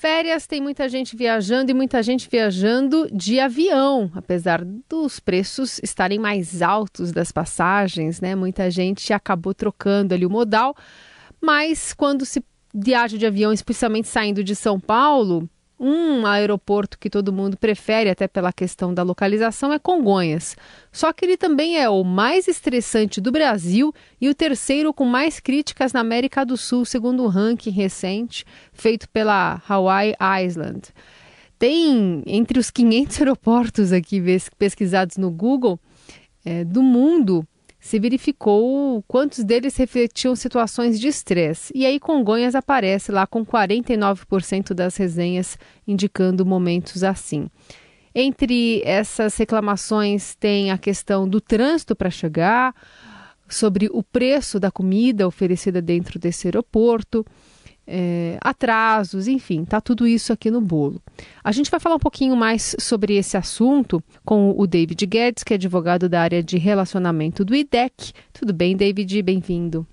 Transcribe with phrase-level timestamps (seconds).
[0.00, 6.18] Férias tem muita gente viajando e muita gente viajando de avião, apesar dos preços estarem
[6.18, 8.34] mais altos das passagens, né?
[8.34, 10.74] Muita gente acabou trocando ali o modal,
[11.38, 12.42] mas quando se
[12.74, 15.46] viaja de avião, especialmente saindo de São Paulo,
[15.80, 20.54] um aeroporto que todo mundo prefere, até pela questão da localização, é Congonhas.
[20.92, 23.90] Só que ele também é o mais estressante do Brasil
[24.20, 28.44] e o terceiro com mais críticas na América do Sul, segundo um ranking recente
[28.74, 30.14] feito pela Hawaii
[30.44, 30.82] Island.
[31.58, 34.22] Tem entre os 500 aeroportos aqui
[34.58, 35.80] pesquisados no Google
[36.44, 37.46] é, do mundo,
[37.80, 41.72] se verificou quantos deles refletiam situações de estresse.
[41.74, 47.48] E aí Congonhas aparece lá com 49% das resenhas indicando momentos assim.
[48.14, 52.74] Entre essas reclamações tem a questão do trânsito para chegar,
[53.50, 57.26] sobre o preço da comida oferecida dentro desse aeroporto,
[57.90, 61.02] é, atrasos, enfim, tá tudo isso aqui no bolo.
[61.42, 65.52] A gente vai falar um pouquinho mais sobre esse assunto com o David Guedes, que
[65.52, 68.12] é advogado da área de relacionamento do IDEC.
[68.32, 69.20] Tudo bem, David?
[69.22, 69.84] Bem-vindo.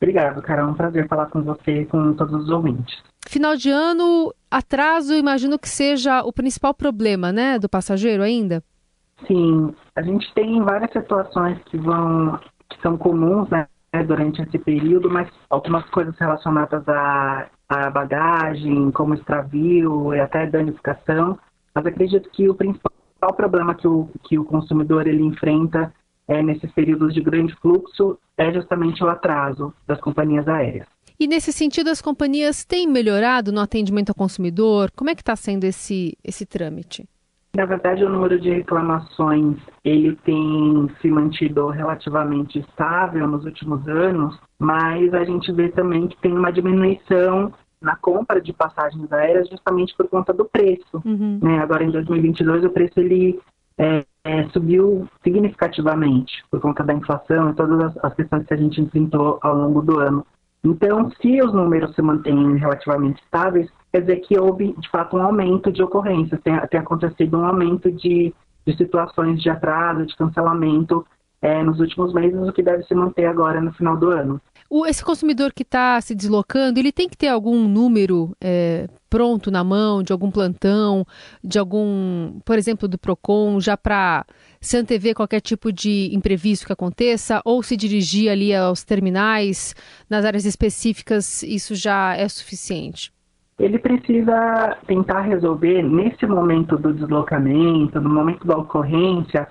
[0.00, 0.68] Obrigado, Carol.
[0.68, 2.96] É um prazer falar com você e com todos os ouvintes.
[3.28, 8.62] Final de ano, atraso, imagino que seja o principal problema, né, do passageiro ainda?
[9.26, 14.58] Sim, a gente tem várias situações que vão que são comuns, né, né, durante esse
[14.58, 21.38] período, mas algumas coisas relacionadas à, à bagagem, como extravio e até danificação.
[21.74, 22.92] Mas acredito que o principal
[23.34, 25.92] problema que o, que o consumidor ele enfrenta
[26.28, 30.86] é, nesses períodos de grande fluxo é justamente o atraso das companhias aéreas.
[31.18, 34.90] E nesse sentido, as companhias têm melhorado no atendimento ao consumidor?
[34.94, 37.08] Como é que está sendo esse, esse trâmite?
[37.56, 44.38] Na verdade, o número de reclamações ele tem se mantido relativamente estável nos últimos anos,
[44.58, 49.96] mas a gente vê também que tem uma diminuição na compra de passagens aéreas justamente
[49.96, 51.00] por conta do preço.
[51.02, 51.38] Uhum.
[51.42, 51.58] Né?
[51.58, 53.40] Agora, em 2022, o preço ele
[53.78, 58.58] é, é, subiu significativamente por conta da inflação e todas as, as questões que a
[58.58, 60.26] gente enfrentou ao longo do ano.
[60.66, 65.22] Então, se os números se mantêm relativamente estáveis, quer dizer que houve, de fato, um
[65.22, 68.34] aumento de ocorrências, tem, tem acontecido um aumento de,
[68.66, 71.06] de situações de atraso, de cancelamento
[71.40, 74.40] é, nos últimos meses, o que deve se manter agora no final do ano.
[74.68, 79.50] O, esse consumidor que está se deslocando, ele tem que ter algum número é, pronto
[79.50, 81.06] na mão, de algum plantão,
[81.42, 84.24] de algum, por exemplo, do PROCON, já para
[84.60, 89.74] se antever qualquer tipo de imprevisto que aconteça, ou se dirigir ali aos terminais,
[90.10, 93.12] nas áreas específicas, isso já é suficiente?
[93.58, 99.48] Ele precisa tentar resolver nesse momento do deslocamento, no momento da ocorrência.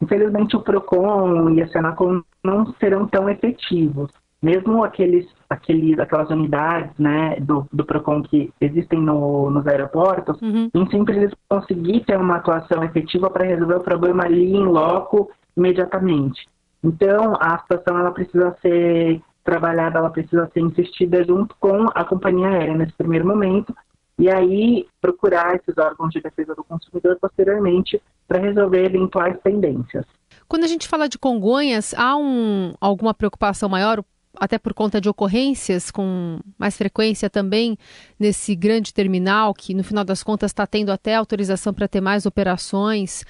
[0.00, 4.10] Infelizmente, o PROCON e a Senacom não serão tão efetivos
[4.42, 10.68] mesmo aqueles, aqueles, aquelas unidades né, do, do PROCON que existem no, nos aeroportos, uhum.
[10.74, 15.30] nem sempre eles conseguir ter uma atuação efetiva para resolver o problema ali em loco
[15.56, 16.48] imediatamente.
[16.82, 22.48] Então, a situação ela precisa ser trabalhada, ela precisa ser insistida junto com a companhia
[22.48, 23.74] aérea nesse primeiro momento,
[24.18, 30.04] e aí procurar esses órgãos de defesa do consumidor posteriormente para resolver eventuais pendências.
[30.48, 34.02] Quando a gente fala de Congonhas, há um, alguma preocupação maior?
[34.38, 37.76] Até por conta de ocorrências com mais frequência também
[38.18, 42.26] nesse grande terminal, que no final das contas está tendo até autorização para ter mais
[42.26, 43.24] operações.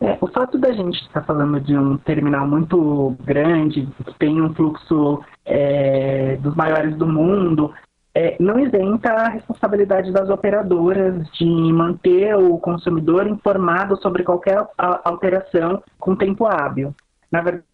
[0.00, 4.40] É, o fato da gente estar tá falando de um terminal muito grande, que tem
[4.40, 7.72] um fluxo é, dos maiores do mundo,
[8.14, 15.82] é, não isenta a responsabilidade das operadoras de manter o consumidor informado sobre qualquer alteração
[15.98, 16.94] com tempo hábil.
[17.30, 17.64] Na verdade,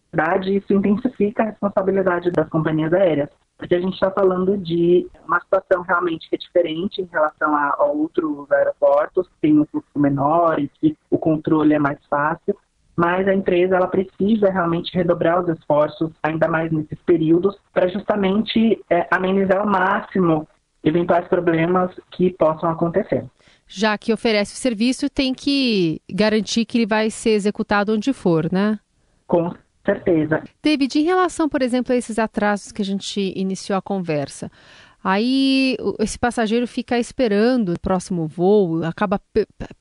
[0.47, 5.83] isso intensifica a responsabilidade das companhias aéreas, porque a gente está falando de uma situação
[5.83, 10.59] realmente que é diferente em relação a, a outros aeroportos, que tem um fluxo menor
[10.59, 12.57] e que o controle é mais fácil,
[12.95, 18.83] mas a empresa ela precisa realmente redobrar os esforços, ainda mais nesses períodos, para justamente
[18.89, 20.47] é, amenizar ao máximo
[20.83, 23.25] eventuais problemas que possam acontecer.
[23.67, 28.51] Já que oferece o serviço, tem que garantir que ele vai ser executado onde for,
[28.51, 28.79] né?
[29.27, 29.53] Com
[29.85, 30.43] certeza.
[30.63, 34.51] David, em relação, por exemplo, a esses atrasos que a gente iniciou a conversa,
[35.03, 39.19] Aí esse passageiro fica esperando o próximo voo, acaba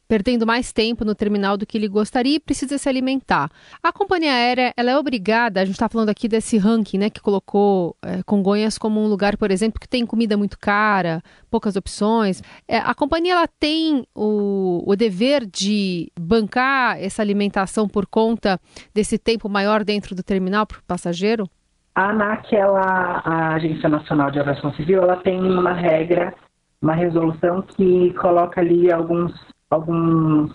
[0.08, 3.50] perdendo mais tempo no terminal do que ele gostaria e precisa se alimentar.
[3.82, 7.20] A companhia aérea ela é obrigada, a gente está falando aqui desse ranking, né, que
[7.20, 12.43] colocou é, Congonhas como um lugar, por exemplo, que tem comida muito cara, poucas opções.
[12.66, 18.58] É, a companhia ela tem o, o dever de bancar essa alimentação por conta
[18.94, 21.49] desse tempo maior dentro do terminal para o passageiro?
[21.94, 26.34] A ANAC, ela, a Agência Nacional de Aviação Civil, ela tem uma regra
[26.82, 29.32] uma resolução que coloca ali alguns,
[29.69, 30.52] alguns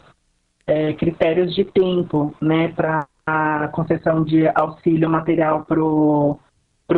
[0.66, 6.40] é, critérios de tempo né, para a concessão de auxílio material para o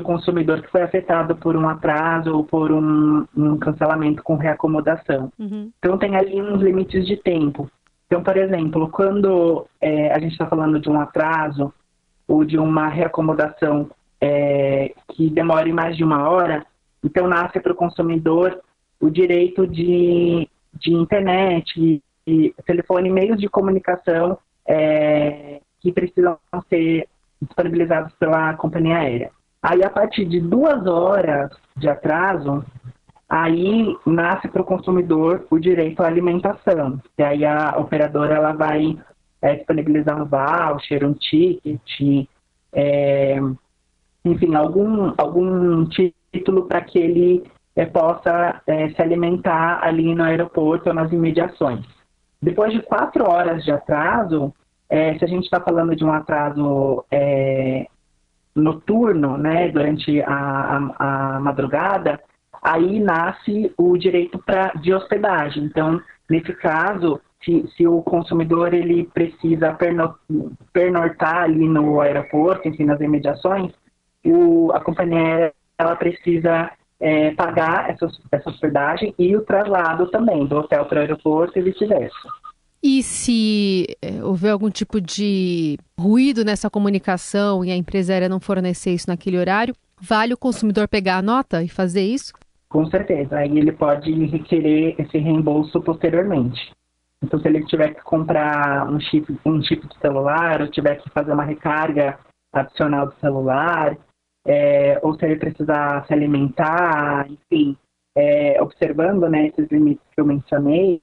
[0.03, 5.31] consumidor que foi afetado por um atraso ou por um, um cancelamento com reacomodação.
[5.37, 5.71] Uhum.
[5.77, 7.69] Então, tem ali uns limites de tempo.
[8.05, 11.73] Então, por exemplo, quando é, a gente está falando de um atraso
[12.25, 13.89] ou de uma reacomodação
[14.21, 16.65] é, que demore mais de uma hora,
[17.03, 18.59] então nasce para o consumidor
[18.99, 22.01] o direito de, de internet,
[22.65, 24.37] telefone, meios de comunicação
[24.67, 26.37] é, que precisam
[26.69, 27.07] ser
[27.41, 29.31] disponibilizados pela companhia aérea.
[29.61, 32.65] Aí, a partir de duas horas de atraso,
[33.29, 37.01] aí nasce para o consumidor o direito à alimentação.
[37.17, 38.97] E aí a operadora ela vai
[39.41, 42.27] é, disponibilizar um voucher, um ticket,
[42.73, 43.39] é,
[44.31, 47.43] enfim, algum, algum título para que ele
[47.75, 51.85] é, possa é, se alimentar ali no aeroporto ou nas imediações.
[52.41, 54.53] Depois de quatro horas de atraso,
[54.89, 57.03] é, se a gente está falando de um atraso
[58.55, 62.19] noturno, né, durante a, a, a, madrugada,
[62.61, 65.63] aí nasce o direito pra, de hospedagem.
[65.63, 70.15] Então, nesse caso, se, se o consumidor ele precisa perno,
[70.73, 73.71] pernortar ali no aeroporto, enfim, nas imediações,
[74.31, 80.57] o, a companhia ela precisa é, pagar essa, essa hospedagem e o traslado também, do
[80.57, 82.29] hotel para o aeroporto e vice-versa.
[82.81, 88.39] E se é, houver algum tipo de ruído nessa comunicação e a empresa aérea não
[88.39, 92.33] fornecer isso naquele horário, vale o consumidor pegar a nota e fazer isso?
[92.69, 93.37] Com certeza.
[93.37, 96.71] Aí ele pode requerer esse reembolso posteriormente.
[97.23, 101.09] Então, se ele tiver que comprar um chip, um chip de celular, ou tiver que
[101.09, 102.19] fazer uma recarga
[102.53, 103.97] adicional do celular,
[104.47, 107.77] é, ou se ele precisar se alimentar, enfim,
[108.15, 111.01] é, observando né, esses limites que eu mencionei,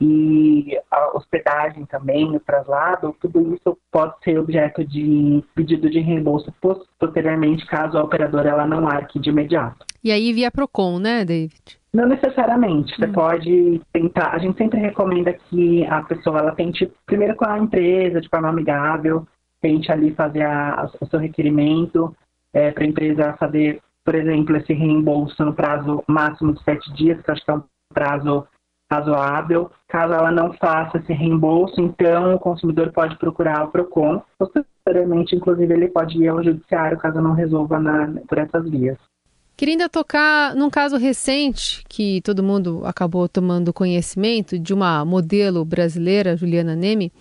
[0.00, 6.52] e a hospedagem também, o traslado, tudo isso pode ser objeto de pedido de reembolso
[6.98, 9.86] posteriormente, caso a operadora ela não arque de imediato.
[10.02, 11.78] E aí via Procon, né, David?
[11.92, 12.94] Não necessariamente.
[12.96, 13.12] Você hum.
[13.12, 14.34] pode tentar.
[14.34, 18.48] A gente sempre recomenda que a pessoa ela tente primeiro com a empresa de forma
[18.48, 19.26] amigável,
[19.60, 22.14] tente ali fazer a, o seu requerimento
[22.54, 27.20] é, para a empresa fazer, por exemplo, esse reembolso no prazo máximo de sete dias,
[27.20, 27.62] que acho que é um
[27.92, 28.46] prazo
[28.90, 29.70] razoável.
[29.88, 34.22] Caso ela não faça esse reembolso, então o consumidor pode procurar o PROCON.
[34.38, 38.98] Posteriormente, inclusive, ele pode ir ao judiciário caso não resolva na, por essas vias.
[39.56, 45.64] Queria ainda tocar num caso recente que todo mundo acabou tomando conhecimento de uma modelo
[45.64, 47.12] brasileira, Juliana Neme,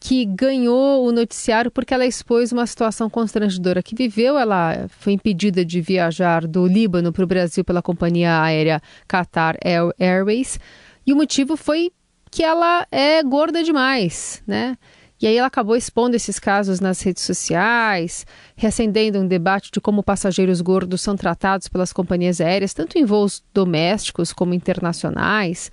[0.00, 4.38] que ganhou o noticiário porque ela expôs uma situação constrangedora que viveu.
[4.38, 9.56] Ela foi impedida de viajar do Líbano para o Brasil pela companhia aérea Qatar
[9.98, 10.60] Airways.
[11.06, 11.90] E o motivo foi
[12.30, 14.76] que ela é gorda demais, né?
[15.20, 18.24] E aí ela acabou expondo esses casos nas redes sociais,
[18.54, 23.42] reacendendo um debate de como passageiros gordos são tratados pelas companhias aéreas, tanto em voos
[23.52, 25.72] domésticos como internacionais.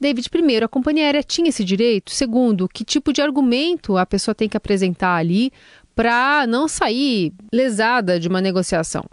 [0.00, 2.10] David, primeiro, a companhia aérea tinha esse direito?
[2.10, 5.52] Segundo, que tipo de argumento a pessoa tem que apresentar ali
[5.94, 9.04] para não sair lesada de uma negociação?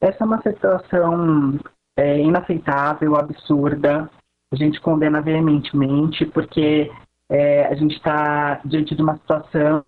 [0.00, 1.58] Essa é uma situação
[1.96, 4.10] é, inaceitável, absurda,
[4.52, 6.90] a gente condena veementemente, porque
[7.30, 9.84] é, a gente está diante de uma situação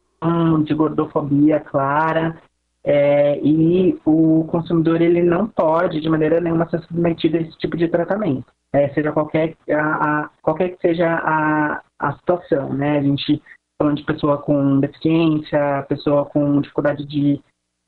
[0.65, 2.41] de gordofobia clara
[2.85, 7.77] é, e o consumidor ele não pode, de maneira nenhuma, ser submetido a esse tipo
[7.77, 12.73] de tratamento, é, seja qualquer, a, a, qualquer que seja a, a situação.
[12.73, 12.99] Né?
[12.99, 13.43] A gente
[13.81, 17.41] falando de pessoa com deficiência, pessoa com dificuldade de,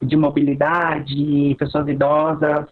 [0.03, 2.67] de mobilidade, pessoas idosas,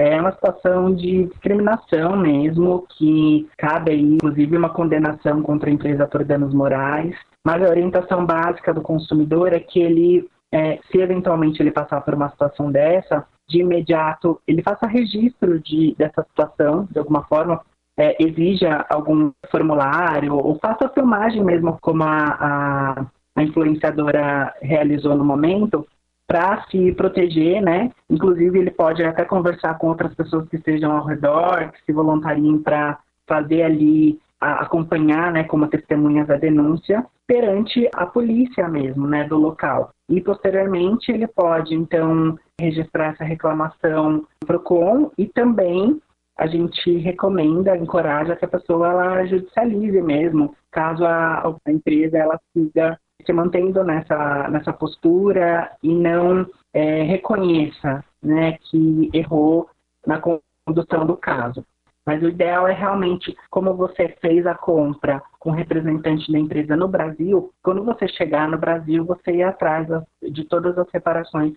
[0.00, 6.06] é uma situação de discriminação mesmo, que cabe aí, inclusive, uma condenação contra a empresa
[6.06, 7.14] por danos morais.
[7.44, 12.14] Mas a orientação básica do consumidor é que ele, é, se eventualmente ele passar por
[12.14, 17.60] uma situação dessa, de imediato ele faça registro de, dessa situação, de alguma forma,
[17.96, 25.14] é, exija algum formulário ou faça a filmagem mesmo, como a, a, a influenciadora realizou
[25.14, 25.86] no momento,
[26.26, 27.90] para se proteger, né?
[28.08, 32.56] Inclusive, ele pode até conversar com outras pessoas que estejam ao redor, que se voluntariem
[32.58, 39.24] para fazer ali, a, acompanhar, né, como testemunhas a denúncia perante a polícia mesmo, né,
[39.24, 39.90] do local.
[40.08, 46.00] E posteriormente ele pode então registrar essa reclamação para o PROCON e também
[46.36, 52.40] a gente recomenda, encoraja que a pessoa ela judicialize mesmo, caso a, a empresa ela
[52.52, 59.68] siga se mantendo nessa, nessa postura e não é, reconheça né, que errou
[60.06, 60.18] na
[60.66, 61.64] condução do caso.
[62.10, 66.88] Mas o ideal é realmente, como você fez a compra com representante da empresa no
[66.88, 69.86] Brasil, quando você chegar no Brasil, você ir atrás
[70.20, 71.52] de todas as reparações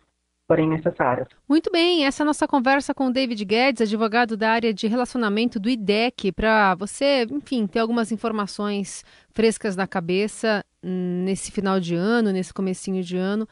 [0.47, 1.27] forem necessárias.
[1.49, 4.85] Muito bem, essa é a nossa conversa com o David Guedes, advogado da área de
[4.85, 11.95] relacionamento do IDEC, para você, enfim, ter algumas informações frescas na cabeça nesse final de
[11.95, 13.47] ano, nesse comecinho de ano,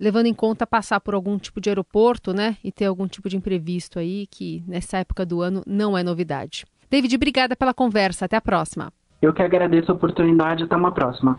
[0.00, 3.36] levando em conta passar por algum tipo de aeroporto, né, e ter algum tipo de
[3.36, 6.64] imprevisto aí, que nessa época do ano não é novidade.
[6.90, 8.92] David, obrigada pela conversa, até a próxima.
[9.20, 11.38] Eu que agradeço a oportunidade, até uma próxima.